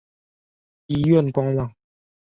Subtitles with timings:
[0.87, 1.75] 医院官网